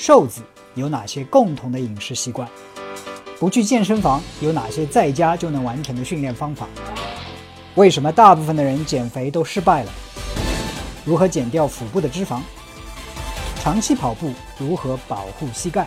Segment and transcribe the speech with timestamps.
[0.00, 0.42] 瘦子
[0.76, 2.48] 有哪些共同的饮食习惯？
[3.40, 6.68] 不去健身房有哪些在家就能完成的训练方法？
[7.74, 9.90] 为什么大部分的人减肥都失败了？
[11.04, 12.40] 如何减掉腹部的脂肪？
[13.58, 15.84] 长期跑步如何保护膝盖？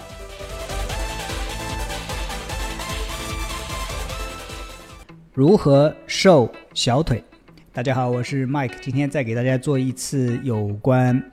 [5.34, 7.23] 如何瘦小腿？
[7.71, 11.32] 大家好，我是 Mike，今天再给大家做一次有关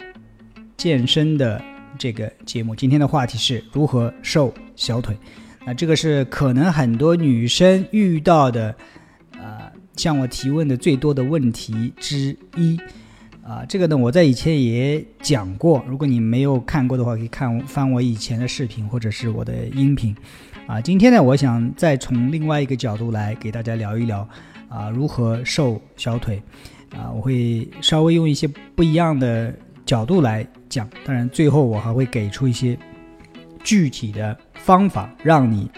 [0.76, 1.60] 健身的。
[1.96, 2.74] 这个节目。
[2.74, 5.16] 今天的话题是如何瘦小腿，
[5.64, 8.74] 那这个是可能很多女生遇到的，
[9.32, 12.78] 呃，向我提问的最多的问题之一，
[13.42, 20.14] 啊，这个呢我在以前也讲过，如果你没有看过的话，可以看翻我以前的视频或者是我的音频，
[20.66, 24.28] 啊，今天呢我想再从另外一个角度来给大家聊一聊，
[24.68, 26.42] 啊，如何瘦小腿，
[26.96, 29.54] 啊，我会稍微用一些不一样的。
[29.88, 32.78] 角度来讲，当然最后我还会给出一些
[33.64, 35.70] 具体的方法，让你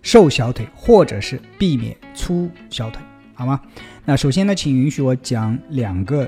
[0.00, 3.02] 瘦小腿，或者是避免粗小腿，
[3.34, 3.60] 好吗？
[4.06, 6.26] 那首先呢，请允许我讲两个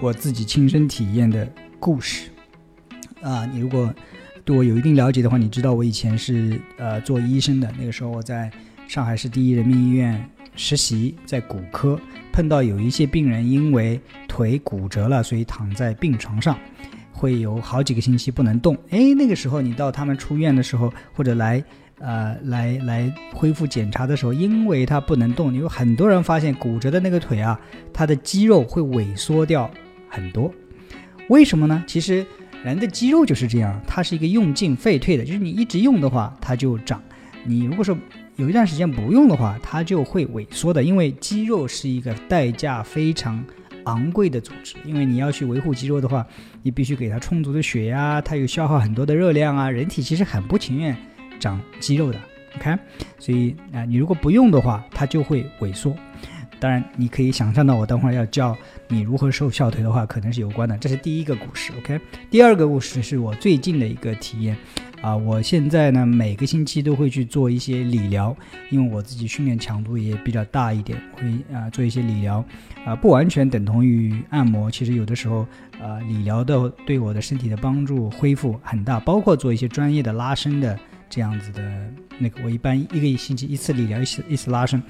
[0.00, 2.30] 我自己亲身体验的故事。
[3.22, 3.94] 啊，你如果
[4.44, 8.50] 对我有一定了解的话，你知道我以前是呃做医生的，那个时候我在
[8.88, 10.28] 上海市第一人民医院。
[10.58, 12.00] 实习在骨科，
[12.36, 13.98] 碰到有一些病人因为
[14.28, 16.54] 腿骨折了，所以躺在病床上，
[17.10, 18.76] 会有好几个星期不能动。
[18.90, 21.64] 哎，那个时候你到他们出院的时候，或者来
[21.98, 27.58] 呃来来恢复检查的时候，因为他不能动，有很多人发现骨折的那个腿啊，
[27.90, 29.70] 它的肌肉会萎缩掉
[30.06, 30.52] 很多。
[31.30, 31.82] 为什么呢？
[31.86, 32.26] 其实
[32.62, 37.00] 人的肌肉就是这样，它是一个用进废退的，就是你一直用的话，它就长；
[37.46, 37.96] 你如果说
[38.36, 43.42] 有一段时间不用的话，它就会萎缩的，因为肌肉是一个代价非常
[43.84, 44.76] 昂贵的组织。
[44.84, 46.26] 因为你要去维护肌肉的话，
[46.62, 49.70] 你必须给它充足的血呀，它又消耗很多的热量啊。
[49.70, 50.96] 人体其实很不情愿
[51.38, 52.18] 长肌肉的
[52.56, 52.76] ，OK？
[53.18, 55.96] 所以啊，你如果不用的话，它就会萎缩。
[56.58, 58.56] 当然，你可以想象到我等会儿要教
[58.88, 60.76] 你如何瘦小腿的话，可能是有关的。
[60.78, 62.00] 这是第一个故事，OK？
[62.30, 64.56] 第二个故事是我最近的一个体验。
[65.02, 68.34] 啊，我现在呢每个星期都会去做一些理疗，
[68.70, 72.42] 因为我自己训练强度也比较大一点，会啊做一些理疗，
[72.84, 75.46] 啊不完全等同于按摩，其实有的时候
[75.80, 80.76] 啊理疗的对我的身体的帮助恢复很大，包括做一些专业的拉伸的
[81.10, 81.62] 这样子的
[82.18, 84.82] 那个，我一般一个星期一次理疗，一次一次拉伸。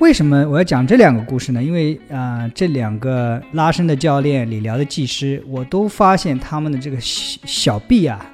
[0.00, 1.62] 为什么我要讲这两个故事呢？
[1.62, 8.26] 因为啊这两个拉伸的教练、理疗的技师，我都发现他们的这个小小臂啊。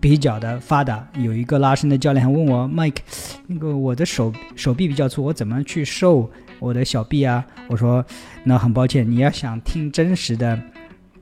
[0.00, 2.98] 比较的发达，有一个拉伸的教练还问我，Mike，
[3.46, 7.42] 那个我的手手臂比较粗，我怎么去瘦我的小臂啊？
[7.68, 8.04] 我说，
[8.44, 10.60] 那很抱歉，你要想听真实的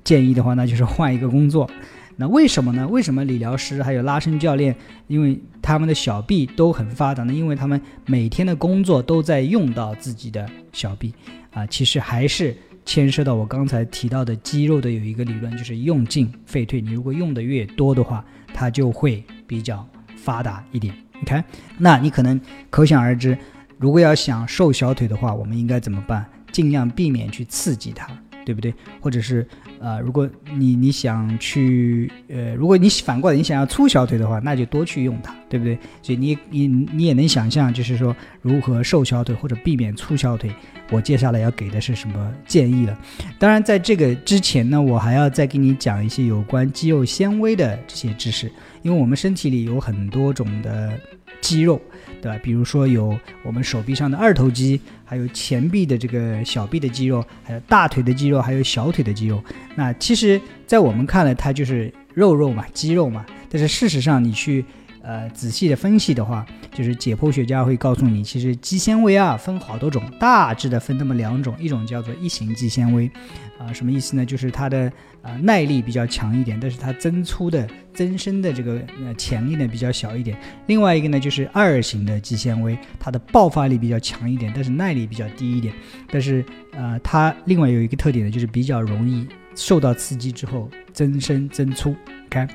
[0.02, 1.70] 建议的话，那就是换一个工作。
[2.16, 2.86] 那为什么呢？
[2.88, 4.74] 为什么理疗师还有拉伸教练，
[5.06, 7.32] 因为他们的小臂都很发达呢？
[7.32, 11.12] 因为他们每天的工作都在用到自己的小臂
[11.52, 12.56] 啊，其实还是。
[12.84, 16.80] 牵涉到我刚才提到的肌肉的有一个理论，就是用进废退。
[16.80, 20.92] 你如果用的越多的话，它就会比较发达一点。
[21.22, 21.44] OK，
[21.78, 22.40] 那你可能
[22.70, 23.38] 可想而知，
[23.78, 26.26] 如果要想瘦小腿的话，我们应该怎么办？
[26.50, 28.08] 尽量避免去刺激它。
[28.44, 28.74] 对不对？
[29.00, 29.46] 或者是，
[29.82, 35.76] 呃，如果你你想去，呃，如果你反过来你想要粗小腿的话，那就多去用它，对不对？
[36.00, 40.54] 所以你你你也能想象，就是说如何瘦小腿或者避免粗小腿。
[40.90, 42.96] 我接下来要给的是什么建议了？
[43.38, 48.50] 当然，在这个之前呢，我还要再给你讲一些有关肌肉纤维的这些知识，
[48.82, 50.92] 因为我们身体里有很多种的。
[51.40, 51.80] 肌肉，
[52.20, 52.38] 对吧？
[52.40, 59.42] 比如说有我们手臂上的二头肌，还有前臂的这个小臂的肌肉，还有大腿的肌肉，还有小腿的肌肉。
[59.74, 63.24] 那其实，在我们看来，它就是肉肉嘛，肌肉嘛。
[63.48, 64.64] 但是事实上，你去
[65.02, 73.10] 呃仔细的分析的话，就是解剖学家会告诉你，其实肌纤维啊分好多种，大致的分那么两种，一种叫做一型肌纤维，
[73.58, 74.24] 啊，什么意思呢？
[74.24, 74.92] 就是它的
[75.22, 80.36] 呃耐力比较强一点，但是它增粗的增生的这个呃潜力呢比较小一点。
[80.66, 85.74] 另外一个呢就是二型的肌纤维，它的爆发力比较强一点，但是耐力比较低一点。
[86.10, 91.94] 但是呃它另外有一个特点呢，就是比较容易受到刺激之后增生增粗。
[92.26, 92.46] OK，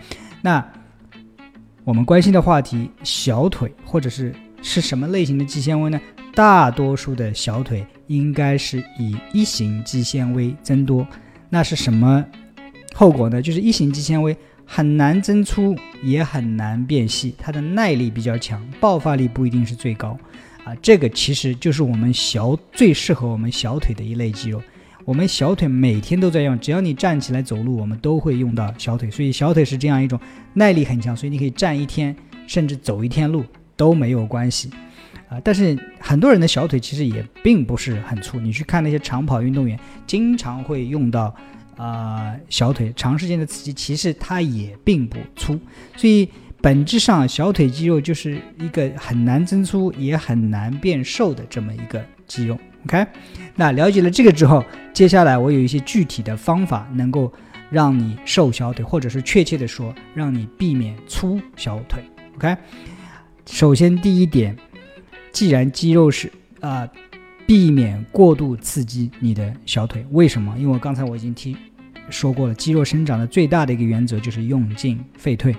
[0.41, 0.65] 那。
[1.83, 5.97] 我们关心的话题，小腿或者是是什么类型的肌纤维呢？
[6.35, 11.07] 大多数的小腿应该是以一型肌纤维增多。
[11.49, 12.25] 那是什么
[12.93, 13.41] 后果呢？
[13.41, 14.35] 就是一型肌纤维
[14.65, 15.73] 很难增粗，
[16.03, 20.19] 也很难变细，它的耐力比较强，爆发力不一定是最高。
[20.65, 24.61] 啊，这个其实就是我们小最适合我们小腿的一类肌肉。
[25.07, 30.19] 我们小腿每天都在用，只要你站起来走路，我们都会用到小腿，所以小腿是这样一种
[30.53, 32.13] 耐力很强，所以你可以站一天，
[32.45, 33.45] 甚至走一天路
[33.77, 34.69] 都没有关系
[35.29, 35.39] 啊。
[35.41, 41.33] 但是很多人的小腿其实也并不是很粗，你去看那些长跑运动员，经常会用到
[41.77, 45.57] 啊小腿，长时间的刺激，其实它也并不粗，
[45.95, 46.27] 所以。
[46.59, 52.57] 本质上，小腿肌肉就是一个很难增粗也很难变瘦的这么一个肌肉。
[52.87, 53.05] OK，
[53.55, 54.63] 那了解了这个之后，
[54.93, 57.31] 接下来我有一些具体的方法，能够
[57.69, 62.01] 让你瘦小腿，或者是确切的说，让你避免粗小腿。
[62.37, 62.55] OK，
[63.45, 64.55] 首先第一点，
[65.33, 66.31] 既然肌肉是
[66.61, 66.87] 啊，
[67.45, 70.05] 避免过度刺激你的小腿。
[70.11, 70.55] 为什么？
[70.57, 71.57] 因为我刚才我已经提
[72.09, 75.53] 说过了，肌肉生长的最大的一个原则就是用进废退。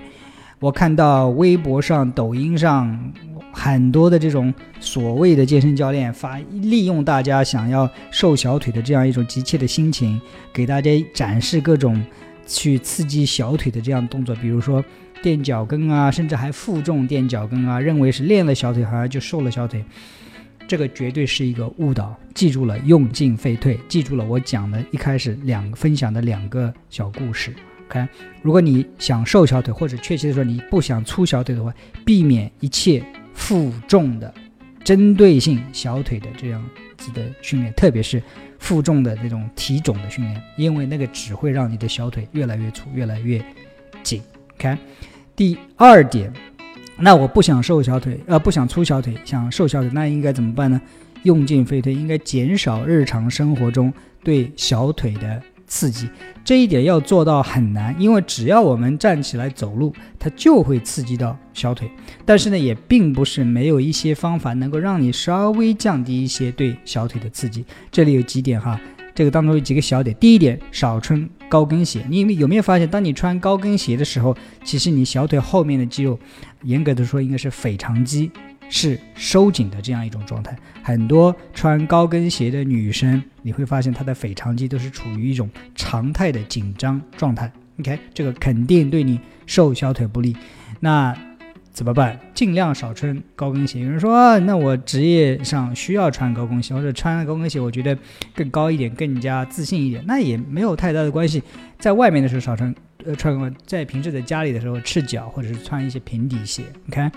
[0.59, 3.13] 我看到微博上、抖音上
[3.59, 10.19] 很多的这种所谓的健身教练发，利用大家想要瘦小腿的这样一种急切的心情，
[10.53, 12.01] 给大家展示各种
[12.47, 14.81] 去刺激小腿的这样动作，比如说
[15.21, 19.83] 垫脚跟啊，甚至还负重垫脚跟啊，认为是练了小腿好像就瘦了小腿，
[20.65, 22.17] 这个绝对是一个误导。
[22.33, 27.53] 记住了，用进废退，记住了我讲的一开始两分享的两个小故事。
[27.89, 28.07] 看，
[28.41, 31.73] 如果你想瘦小腿，或者确切的说你不想粗小腿的话，
[32.05, 33.03] 避免一切
[33.39, 34.31] 负重的、
[34.83, 36.63] 针对性小腿的这样
[36.97, 38.21] 子的训练，特别是
[38.59, 43.43] 负重的那种体重的训练，因为那个只会让你的小腿越来越粗、越来越
[44.03, 44.21] 紧。
[44.57, 44.77] 看，
[45.35, 46.31] 第二点，
[46.97, 50.79] 那我不想瘦小腿，呃，不想粗小腿，想瘦小腿，那应该怎么办呢？
[51.23, 53.91] 用进废退，应该减少日常生活中
[54.23, 55.41] 对小腿的。
[55.69, 56.09] 刺激
[56.43, 61.89] 这一点要做到很难，因为只要我们站起来走路，它就会刺激到小腿。
[62.25, 67.63] 但是呢，也并不是没有一些方法能够让你稍微降低一些对小腿的刺激。
[67.91, 68.81] 这里有几点哈，
[69.13, 70.15] 这个当中有几个小点。
[70.19, 72.03] 第一点，少穿高跟鞋。
[72.09, 76.17] 你有没有发现，当你穿高跟鞋的时候，其实你小腿后面的肌肉，
[76.63, 78.31] 严格的说应该是腓肠肌。
[78.69, 87.51] 是收紧的这样一种状态，很多穿高跟鞋的女生，你会发现她的腓肠肌都是处于一种常态的紧张状态。
[87.79, 90.35] OK，这个肯定对你瘦小腿不利。
[90.79, 91.15] 那
[91.71, 92.19] 怎么办？
[92.33, 93.79] 尽量少穿高跟鞋。
[93.79, 97.97] 有人说，那我职业上需要穿高跟鞋，或者穿高跟鞋，我觉得
[98.35, 101.41] 更高一点，更加自信一点，那也没有太大的关系。
[101.77, 102.75] 在外面的时候少穿，
[103.05, 106.63] 呃，穿在平时在家里的时候赤脚，或者是穿一些平底鞋。
[106.89, 107.09] OK。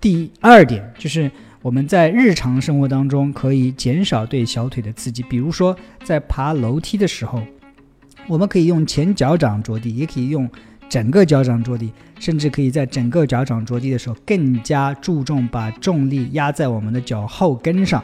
[0.00, 1.30] 第二点就是
[1.60, 7.42] 我们在日常生活当中可以减少对小腿的刺激，比如说在爬楼梯的时候，
[8.26, 10.48] 我们可以用前脚掌着地，也可以用
[10.88, 18.02] 整个脚掌着地，甚至可以在整个脚掌着地的时候更加注重把重力压在我们的脚后跟上。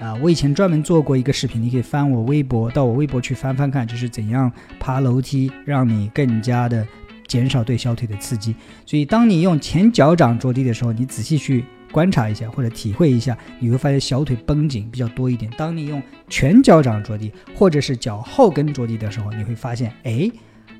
[0.00, 6.86] 啊，我以前专门做过一个视频，你可以翻我微博，到我微博去翻翻看，就是怎样爬楼梯让你更加的。
[7.32, 15.50] 减少对小腿的刺激，所以当你用前脚掌着地的时候，你仔细去观察一下或者体会一下，你会发现小腿绷紧比较多一点。
[15.56, 20.30] 当你用全脚掌着地或者是脚后跟着地的时候，你会发现，哎，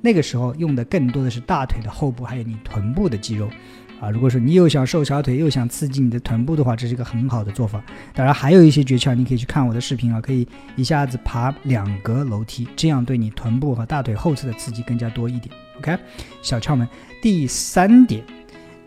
[0.03, 3.49] 那个时候用的更多的是大腿的后部还有你臀部的肌肉。
[3.99, 7.83] 啊，如果说你又想瘦小腿又想刺激你的臀部的话，这是一个很好的做法。
[8.13, 10.47] 当然还有一些诀窍，你可以去看我的视频啊，可以
[10.77, 15.55] 一下子爬两格楼梯，这样对你臀部和大腿后侧的刺激更加多一点。
[15.83, 15.99] OK，
[16.43, 16.89] 小窍门。
[17.21, 18.23] 第三点，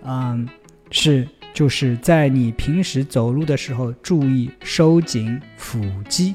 [0.03, 0.47] 嗯，
[0.89, 6.33] 是就是在你平时走路的时候注意收紧腹肌。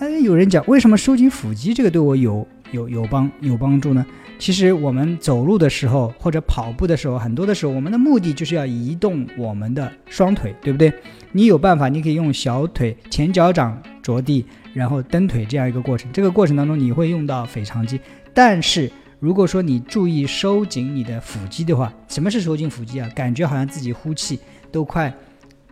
[0.00, 4.04] 哎，有人讲为什么收紧腹肌这个对我有有有帮有帮助呢？
[4.38, 10.92] 其实我们走路的时候或者跑步的时候，很多的时候我们的目的就是要移动我们的双腿，对不对？
[11.32, 16.10] 你有办法，你可以用小腿前脚掌着地，然后蹬腿这样一个过程。
[16.12, 18.00] 这个过程当中你会用到腓肠肌，
[18.32, 18.88] 但是
[19.20, 23.08] 如果说你注意收紧你的腹肌的话，什么是收紧腹肌啊？
[23.14, 24.38] 感觉好像自己呼气
[24.70, 25.12] 都快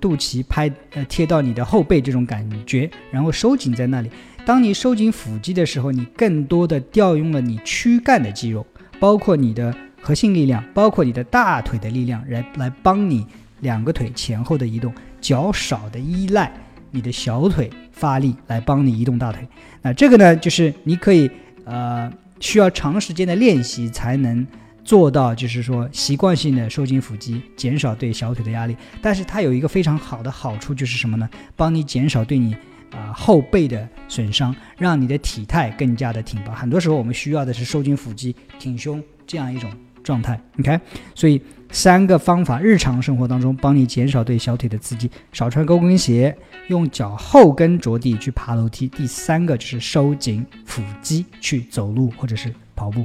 [0.01, 4.11] 肚脐拍呃贴到你的后背这种感觉，然后收紧在那里。
[4.45, 8.67] 当你收紧腹肌的时候，你更多的调用了你躯干的肌肉，
[8.99, 13.27] 包括你的核心力量，包括你的大腿的力量，来来帮你
[13.61, 16.53] 两个腿前后的移动，较少的依赖
[16.91, 19.47] 你的小腿发力来帮你移动大腿。
[19.83, 21.31] 那这个呢，就是你可以
[21.65, 24.47] 呃需要长时间的练习才能
[24.85, 28.77] 做到，就是说习惯性的收紧腹肌，减少对小腿的压力。
[29.01, 31.29] 但是它有一个非常好的好处，就是什么呢？
[31.55, 32.57] 帮你减少对你。
[32.93, 36.55] 啊，后背的损伤让你的体态更加的挺拔。
[36.55, 39.71] 很多时候我们需要的是收紧腹肌、挺胸这样一种
[40.07, 40.41] 状态。
[40.61, 40.81] OK，
[41.17, 46.37] 所以三个方法，日常生活当中帮你减少对小腿的刺激：少穿高跟鞋，
[46.69, 48.87] 用脚后跟着地去爬楼梯。
[48.87, 53.05] 第三个就是收紧腹肌去走路或者是跑步。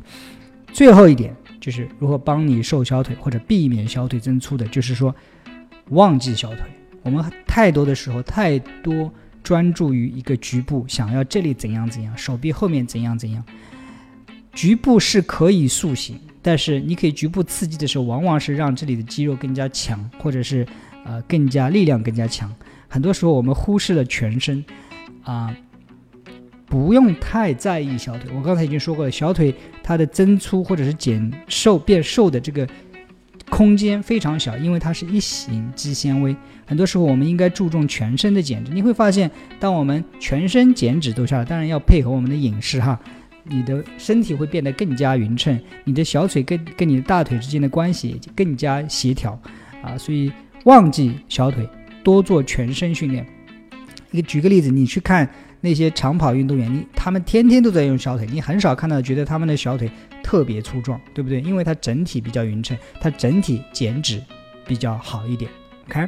[0.72, 5.14] 最后一点就是如何帮你瘦小腿或者避免小腿增粗的，就是说
[5.90, 6.60] 忘记小腿。
[7.02, 9.12] 我们太多的时候太多。
[9.44, 13.44] 专注于一个局部，想要这里怎样怎样，手臂后面怎样怎样。
[14.54, 20.66] 局部是可以塑形，但是你可以局部刺激的时候，往往是让这里的肌肉更加强，或者是
[21.06, 22.54] 呃更加力量更加强。
[22.88, 24.64] 很多时候我们忽视了全身，
[25.24, 25.56] 啊，
[26.66, 28.30] 不用太在意小腿。
[28.36, 32.68] 我刚才已经说过了，小腿它的增粗或者是减瘦变瘦的这个。
[33.50, 36.34] 空间非常小，因为它是一型肌纤维。
[36.66, 38.72] 很多时候，我们应该注重全身的减脂。
[38.72, 39.30] 你会发现，
[39.60, 42.98] 当我们全身减脂都下来，当然要配合我们的饮食哈，
[43.44, 49.40] 你的身体会变得更加匀称，你的小腿跟跟你的大腿之间的关系也更加协调
[49.82, 49.98] 啊。
[49.98, 50.32] 所以，
[50.66, 51.68] 忘记小腿，
[52.04, 53.26] 多做全身训练。
[54.12, 55.30] 你举个例子，你去看
[55.62, 59.90] 那些长跑运动员，你他们天天都在用小腿，你很少看到觉得他们的小腿。
[60.24, 61.42] 特别粗壮，对不对？
[61.42, 64.22] 因为它整体比较匀称，它整体减脂
[64.68, 65.50] 比较好一点。
[65.90, 66.08] OK，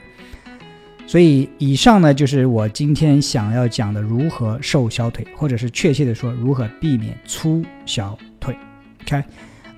[1.05, 8.55] 所以以上呢就是我今天想要讲的如何瘦小腿，或者是确切的说如何避免粗小腿。
[9.03, 9.23] OK。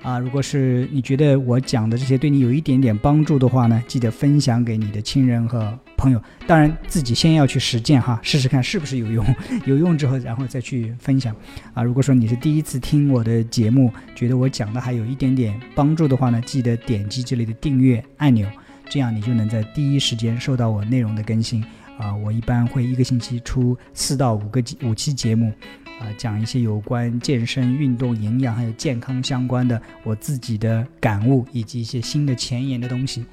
[0.02, 6.22] 啊，如果是你觉得我讲的这些对你有一点点帮助的话呢，记得分享给你的亲人和朋友。
[6.46, 9.26] 当然，自己先要去实践哈，试试看是不是有用。
[9.66, 11.34] 有用之后，然后再去分享。
[11.74, 18.46] 啊，如果说你是第一次听我的节目，觉得我讲的还有一点点帮助的话呢，记得点击这里的订阅按钮，
[18.88, 21.64] 这样你就能在第一时间收到我内容的更新。
[21.98, 25.52] 啊，我一般会一个星期出四到五个五期节目。
[25.98, 33.24] 啊，讲一些有关健身、运动、营养还有健康相关的我自己的感悟，以及一些新的前沿的东西。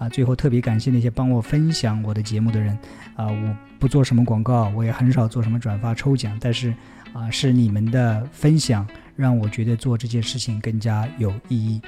[0.00, 2.76] 啊，最后特别感谢那些帮我分享我的节目的人。
[3.14, 6.74] 啊，我不做什么广告，我也很少做什么转发抽奖，但是
[7.12, 8.84] 啊，是你们的分享
[9.14, 11.80] 让我觉得做这件事情更加有意义。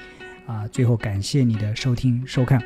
[0.47, 2.63] 啊，最后感谢你的收听收看。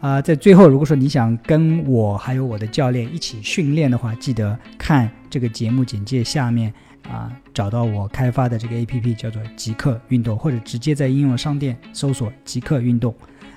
[0.00, 6.72] 啊，在最后，如果说你想跟我还有我的教练一起训练的话，记得看这个节目简介下面。
[7.08, 13.14] 啊，找到我开发的这个 A P P 叫做极客运动，或者直接在应用商店搜索极客运动，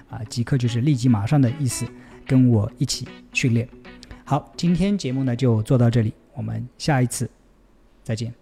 [0.10, 1.86] 啊，极客就是立即马上的意思，
[2.26, 3.68] 跟我一起训练。
[4.24, 7.30] 好，今天节目呢就做到这里，我们下一次
[8.04, 8.41] 再见。